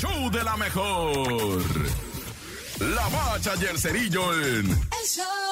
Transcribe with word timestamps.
show 0.00 0.30
de 0.30 0.44
la 0.44 0.56
mejor. 0.56 1.62
La 2.80 3.08
bacha 3.08 3.54
y 3.60 3.64
el 3.64 3.78
cerillo 3.78 4.34
en... 4.34 4.70
El 4.70 5.06
show 5.08 5.45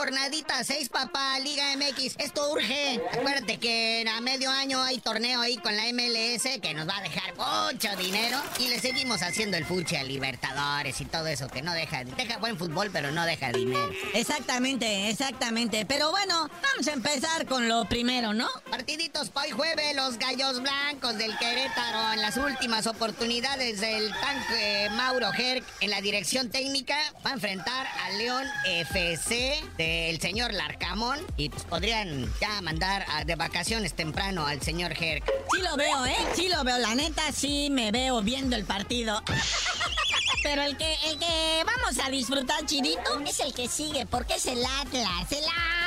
jornadita 0.00 0.64
6, 0.64 0.88
papá, 0.88 1.38
Liga 1.40 1.76
MX. 1.76 2.14
Esto 2.16 2.50
urge. 2.52 3.02
Acuérdate 3.12 3.58
que 3.58 4.02
a 4.10 4.22
medio 4.22 4.50
año 4.50 4.82
hay 4.82 4.98
torneo 4.98 5.42
ahí 5.42 5.58
con 5.58 5.76
la 5.76 5.82
MLS 5.92 6.58
que 6.62 6.72
nos 6.72 6.88
va 6.88 6.96
a 6.96 7.02
dejar 7.02 7.34
mucho 7.36 7.94
dinero. 7.96 8.40
Y 8.58 8.68
le 8.68 8.80
seguimos 8.80 9.20
haciendo 9.20 9.58
el 9.58 9.66
fuche 9.66 9.98
a 9.98 10.02
Libertadores 10.02 10.98
y 11.02 11.04
todo 11.04 11.26
eso 11.26 11.48
que 11.48 11.60
no 11.60 11.74
deja... 11.74 12.04
Deja 12.04 12.38
buen 12.38 12.56
fútbol, 12.56 12.88
pero 12.90 13.10
no 13.10 13.26
deja 13.26 13.52
dinero. 13.52 13.90
Exactamente, 14.14 15.10
exactamente. 15.10 15.84
Pero 15.84 16.10
bueno, 16.10 16.48
vamos 16.48 16.88
a 16.88 16.92
empezar 16.92 17.44
con 17.44 17.68
lo 17.68 17.86
primero, 17.86 18.32
¿no? 18.32 18.48
Partiditos 18.70 19.30
hoy 19.34 19.50
jueves, 19.50 19.94
los 19.96 20.16
Gallos 20.16 20.62
Blancos 20.62 21.18
del 21.18 21.36
Querétaro 21.36 22.14
en 22.14 22.22
las 22.22 22.38
últimas 22.38 22.86
oportunidades 22.86 23.80
del 23.82 24.10
tanque 24.12 24.88
Mauro 24.92 25.30
Herc 25.36 25.62
en 25.80 25.90
la 25.90 26.00
dirección 26.00 26.48
técnica 26.48 26.96
va 27.24 27.30
a 27.30 27.34
enfrentar 27.34 27.86
al 28.04 28.16
León 28.16 28.46
FC 28.64 29.62
del 29.90 30.20
señor 30.20 30.52
Larcamón 30.52 31.18
y 31.36 31.48
podrían 31.48 32.32
ya 32.40 32.60
mandar 32.62 33.04
a- 33.08 33.24
de 33.24 33.34
vacaciones 33.34 33.94
temprano 33.94 34.46
al 34.46 34.60
señor 34.62 34.92
Herc. 34.92 35.24
Sí 35.52 35.60
lo 35.62 35.76
veo, 35.76 36.06
¿eh? 36.06 36.16
Sí 36.34 36.48
lo 36.48 36.62
veo. 36.64 36.78
La 36.78 36.94
neta, 36.94 37.22
sí 37.32 37.68
me 37.70 37.90
veo 37.90 38.22
viendo 38.22 38.56
el 38.56 38.64
partido. 38.64 39.22
Pero 40.42 40.62
el 40.62 40.76
que, 40.76 40.94
el 41.04 41.18
que 41.18 41.62
vamos 41.66 41.98
a 42.04 42.08
disfrutar, 42.10 42.64
Chirito, 42.64 43.20
es 43.26 43.40
el 43.40 43.52
que 43.52 43.68
sigue, 43.68 44.06
porque 44.06 44.34
es 44.34 44.46
el 44.46 44.64
Atlas, 44.64 45.30
el 45.32 45.44
Atlas, 45.44 45.79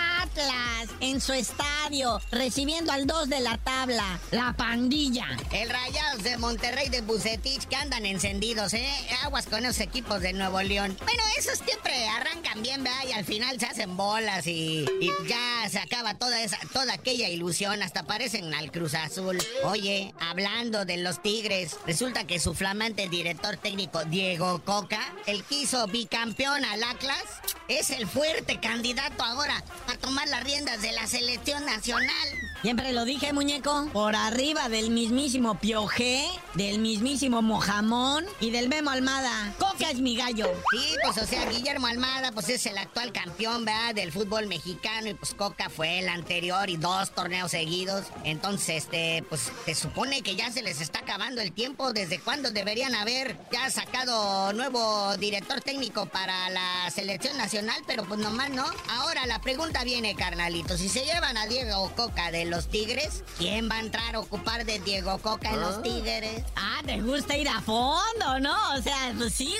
en 1.00 1.22
su 1.22 1.34
estadio, 1.34 2.20
recibiendo 2.31 2.92
al 2.92 3.06
2 3.06 3.30
de 3.30 3.39
la 3.42 3.58
tabla, 3.58 4.20
la 4.31 4.53
pandilla. 4.53 5.28
El 5.52 5.70
Rayados 5.70 6.23
de 6.23 6.38
Monterrey 6.38 6.89
de 6.89 7.02
Bucetich 7.02 7.66
que 7.66 7.76
andan 7.76 8.06
encendidos, 8.06 8.73
¿eh? 8.73 8.89
Aguas 9.23 9.45
con 9.45 9.66
esos 9.66 9.80
equipos 9.80 10.22
de 10.22 10.34
Nuevo 10.34 10.61
León. 10.61 10.98
Bueno, 11.04 11.22
esos 11.38 11.59
siempre 11.59 12.08
arrancan 12.08 12.64
bien, 12.64 12.84
¿verdad? 12.84 13.04
Y 13.08 13.11
al 13.11 13.26
final 13.26 13.59
se 13.59 13.67
hacen 13.67 13.95
bolas 13.95 14.48
y, 14.48 14.86
ya 15.28 15.70
se 15.70 15.80
acaba 15.80 16.16
toda 16.16 16.42
esa, 16.42 16.58
toda 16.72 16.94
aquella 16.94 17.30
ilusión. 17.30 17.84
Hasta 17.84 18.04
parecen 18.04 18.54
al 18.54 18.72
Cruz 18.72 18.95
Azul. 18.95 19.38
Oye, 19.66 20.14
hablando 20.20 20.86
de 20.86 20.98
los 20.98 21.22
Tigres, 21.22 21.78
resulta 21.86 22.26
que 22.26 22.39
su 22.39 22.56
flamante 22.56 23.08
director 23.08 23.58
técnico 23.58 24.04
Diego 24.06 24.64
Coca, 24.64 25.02
el 25.28 25.44
que 25.44 25.61
hizo 25.61 25.86
bicampeón 25.88 26.66
al 26.66 26.84
Atlas, 26.84 27.23
es 27.67 27.92
el 27.92 28.08
fuerte 28.08 28.59
candidato 28.59 29.23
ahora 29.23 29.64
tomar 30.03 30.27
las 30.27 30.43
riendas 30.43 30.81
de 30.81 30.91
la 30.91 31.07
selección 31.07 31.65
nacional. 31.65 32.27
Siempre 32.61 32.91
lo 32.91 33.05
dije, 33.05 33.31
muñeco. 33.31 33.87
Por 33.93 34.15
arriba 34.15 34.67
del 34.67 34.91
mismísimo 34.91 35.55
Piojé, 35.55 36.25
del 36.55 36.79
mismísimo 36.79 37.41
Mojamón 37.41 38.25
y 38.41 38.51
del 38.51 38.67
Memo 38.67 38.91
Almada. 38.91 39.53
Es 39.79 39.99
mi 39.99 40.16
gallo. 40.16 40.47
Sí, 40.71 40.95
pues 41.03 41.17
o 41.17 41.25
sea, 41.25 41.45
Guillermo 41.49 41.88
Almada 41.88 42.31
pues 42.31 42.49
es 42.49 42.66
el 42.66 42.77
actual 42.77 43.11
campeón, 43.11 43.66
¿verdad? 43.66 43.95
Del 43.95 44.11
fútbol 44.11 44.47
mexicano 44.47 45.09
y 45.09 45.13
pues 45.13 45.33
Coca 45.33 45.69
fue 45.69 45.99
el 45.99 46.09
anterior 46.09 46.69
y 46.69 46.77
dos 46.77 47.11
torneos 47.11 47.52
seguidos. 47.52 48.05
Entonces, 48.23 48.83
este, 48.83 49.23
pues 49.30 49.52
se 49.65 49.75
supone 49.75 50.21
que 50.21 50.35
ya 50.35 50.52
se 50.52 50.61
les 50.61 50.81
está 50.81 50.99
acabando 50.99 51.41
el 51.41 51.52
tiempo. 51.52 51.93
¿Desde 51.93 52.19
cuándo 52.19 52.52
deberían 52.52 52.95
haber 52.95 53.38
ya 53.52 53.69
sacado 53.69 54.52
nuevo 54.53 55.15
director 55.17 55.61
técnico 55.61 56.05
para 56.08 56.49
la 56.49 56.89
selección 56.91 57.37
nacional? 57.37 57.81
Pero 57.87 58.03
pues 58.05 58.19
nomás 58.19 58.49
no. 58.49 58.65
Ahora 58.89 59.25
la 59.25 59.39
pregunta 59.39 59.83
viene, 59.83 60.15
carnalito. 60.15 60.77
Si 60.77 60.89
se 60.89 61.05
llevan 61.05 61.37
a 61.37 61.48
Diego 61.48 61.92
Coca 61.95 62.31
de 62.31 62.45
los 62.45 62.67
Tigres, 62.67 63.23
¿quién 63.37 63.69
va 63.69 63.75
a 63.75 63.80
entrar 63.80 64.15
a 64.15 64.19
ocupar 64.19 64.65
de 64.65 64.80
Diego 64.80 65.17
Coca 65.19 65.52
en 65.52 65.61
los 65.61 65.81
Tigres? 65.81 66.43
Ah, 66.55 66.81
te 66.86 66.99
gusta 67.02 67.37
ir 67.37 67.48
a 67.48 67.61
fondo, 67.61 68.39
¿no? 68.42 68.55
O 68.73 68.81
sea, 68.81 69.14
pues 69.17 69.33
sí, 69.33 69.53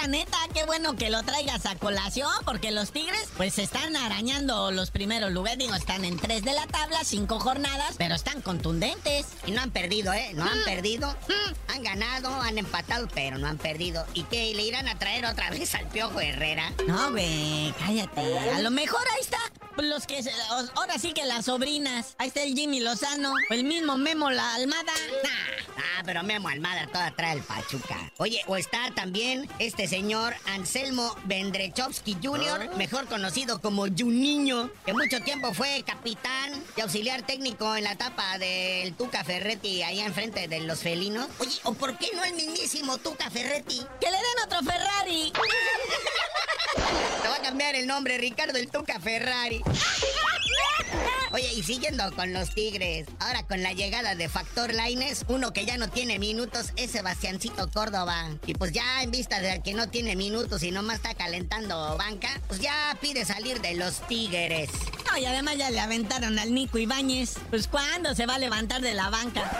la 0.00 0.06
neta, 0.06 0.38
qué 0.54 0.64
bueno 0.64 0.96
que 0.96 1.10
lo 1.10 1.22
traigas 1.22 1.66
a 1.66 1.74
colación, 1.76 2.30
porque 2.44 2.70
los 2.70 2.92
Tigres, 2.92 3.28
pues 3.36 3.58
están 3.58 3.96
arañando 3.96 4.70
los 4.70 4.90
primeros 4.90 5.32
lugares. 5.32 5.58
Digo, 5.58 5.74
están 5.74 6.04
en 6.04 6.16
tres 6.18 6.44
de 6.44 6.52
la 6.52 6.66
tabla, 6.66 7.02
cinco 7.04 7.40
jornadas, 7.40 7.94
pero 7.98 8.14
están 8.14 8.40
contundentes. 8.42 9.26
Y 9.46 9.50
no 9.52 9.60
han 9.60 9.70
perdido, 9.70 10.12
¿eh? 10.12 10.32
No 10.34 10.44
han 10.44 10.62
perdido. 10.64 11.16
Han 11.68 11.82
ganado, 11.82 12.28
han 12.40 12.58
empatado, 12.58 13.08
pero 13.14 13.38
no 13.38 13.48
han 13.48 13.58
perdido. 13.58 14.06
¿Y 14.14 14.24
qué? 14.24 14.54
¿Le 14.54 14.62
irán 14.62 14.88
a 14.88 14.98
traer 14.98 15.26
otra 15.26 15.50
vez 15.50 15.74
al 15.74 15.86
Piojo 15.88 16.20
Herrera? 16.20 16.72
No, 16.86 17.10
güey, 17.10 17.74
cállate. 17.78 18.38
A 18.50 18.60
lo 18.60 18.70
mejor 18.70 19.02
ahí 19.14 19.20
está. 19.20 19.38
Los 19.78 20.06
que 20.06 20.22
se- 20.22 20.30
os- 20.52 20.70
ahora 20.76 20.98
sí 20.98 21.12
que 21.12 21.24
las 21.24 21.44
sobrinas. 21.46 22.14
Ahí 22.18 22.28
está 22.28 22.42
el 22.42 22.54
Jimmy 22.54 22.80
Lozano. 22.80 23.32
O 23.50 23.54
el 23.54 23.64
mismo 23.64 23.96
Memo 23.96 24.30
la 24.30 24.54
Almada. 24.54 24.92
Nah. 25.22 25.74
Ah, 25.76 26.02
pero 26.04 26.22
Memo 26.24 26.48
Almada 26.48 26.86
toda 26.88 27.10
trae 27.14 27.34
el 27.34 27.42
Pachuca. 27.42 27.96
Oye, 28.18 28.40
o 28.46 28.56
está 28.56 28.90
también 28.94 29.48
este 29.58 29.86
señor 29.86 30.34
Anselmo 30.46 31.14
Vendrechovsky 31.24 32.16
Jr., 32.22 32.74
mejor 32.76 33.06
conocido 33.06 33.60
como 33.60 33.86
Juninho, 33.86 34.70
que 34.84 34.92
mucho 34.92 35.20
tiempo 35.22 35.52
fue 35.54 35.82
capitán 35.86 36.52
y 36.76 36.80
auxiliar 36.80 37.22
técnico 37.22 37.74
en 37.76 37.84
la 37.84 37.92
etapa 37.92 38.38
del 38.38 38.94
Tuca 38.94 39.22
Ferretti 39.24 39.82
allá 39.82 40.06
enfrente 40.06 40.48
de 40.48 40.60
los 40.60 40.80
felinos. 40.80 41.28
Oye, 41.38 41.58
¿o 41.64 41.74
por 41.74 41.96
qué 41.98 42.08
no 42.14 42.24
el 42.24 42.34
mismísimo 42.34 42.98
Tuca 42.98 43.30
Ferretti? 43.30 43.80
Que 44.00 44.10
le 44.10 44.16
den 44.16 44.44
otro 44.44 44.58
Ferrari. 44.62 45.32
Cambiar 47.48 47.76
el 47.76 47.86
nombre, 47.86 48.18
Ricardo 48.18 48.58
el 48.58 48.68
Tuca 48.68 49.00
Ferrari. 49.00 49.62
Oye, 51.32 51.50
y 51.54 51.62
siguiendo 51.62 52.14
con 52.14 52.34
los 52.34 52.54
Tigres, 52.54 53.06
ahora 53.20 53.42
con 53.46 53.62
la 53.62 53.72
llegada 53.72 54.14
de 54.14 54.28
Factor 54.28 54.74
Laines, 54.74 55.24
uno 55.28 55.54
que 55.54 55.64
ya 55.64 55.78
no 55.78 55.88
tiene 55.88 56.18
minutos 56.18 56.74
es 56.76 56.90
Sebastiancito 56.90 57.70
Córdoba. 57.70 58.28
Y 58.44 58.52
pues 58.52 58.72
ya 58.72 59.02
en 59.02 59.10
vista 59.10 59.40
de 59.40 59.62
que 59.62 59.72
no 59.72 59.88
tiene 59.88 60.14
minutos 60.14 60.62
y 60.62 60.72
nomás 60.72 60.96
está 60.96 61.14
calentando 61.14 61.96
banca, 61.96 62.28
pues 62.48 62.60
ya 62.60 62.94
pide 63.00 63.24
salir 63.24 63.62
de 63.62 63.76
los 63.76 64.06
Tigres. 64.06 64.68
No, 65.10 65.16
y 65.16 65.24
además 65.24 65.56
ya 65.56 65.70
le 65.70 65.80
aventaron 65.80 66.38
al 66.38 66.52
Nico 66.52 66.76
Ibáñez. 66.76 67.36
Pues 67.48 67.66
¿cuándo 67.66 68.14
se 68.14 68.26
va 68.26 68.34
a 68.34 68.38
levantar 68.38 68.82
de 68.82 68.92
la 68.92 69.08
banca? 69.08 69.50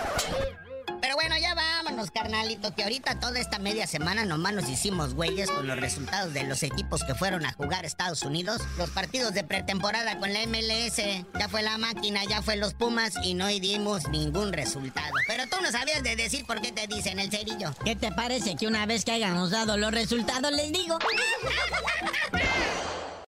Carnalito, 2.06 2.74
que 2.74 2.84
ahorita 2.84 3.18
toda 3.18 3.40
esta 3.40 3.58
media 3.58 3.86
semana 3.86 4.24
nomás 4.24 4.54
nos 4.54 4.68
hicimos 4.68 5.14
güeyes 5.14 5.50
con 5.50 5.66
los 5.66 5.78
resultados 5.78 6.32
de 6.32 6.44
los 6.44 6.62
equipos 6.62 7.02
que 7.02 7.14
fueron 7.14 7.44
a 7.44 7.52
jugar 7.52 7.84
Estados 7.84 8.22
Unidos. 8.22 8.62
Los 8.76 8.90
partidos 8.90 9.34
de 9.34 9.42
pretemporada 9.42 10.18
con 10.18 10.32
la 10.32 10.46
MLS, 10.46 10.96
ya 11.38 11.48
fue 11.48 11.62
la 11.62 11.76
máquina, 11.76 12.24
ya 12.24 12.40
fue 12.40 12.56
los 12.56 12.74
Pumas 12.74 13.14
y 13.24 13.34
no 13.34 13.48
dimos 13.48 14.08
ningún 14.08 14.52
resultado. 14.52 15.12
Pero 15.26 15.48
tú 15.48 15.56
no 15.60 15.72
sabías 15.72 16.02
de 16.04 16.14
decir 16.14 16.44
por 16.46 16.60
qué 16.60 16.70
te 16.70 16.86
dicen 16.86 17.18
el 17.18 17.30
cerillo. 17.30 17.74
¿Qué 17.84 17.96
te 17.96 18.12
parece 18.12 18.54
que 18.54 18.68
una 18.68 18.86
vez 18.86 19.04
que 19.04 19.12
hayamos 19.12 19.50
dado 19.50 19.76
los 19.76 19.92
resultados 19.92 20.52
les 20.52 20.72
digo? 20.72 20.98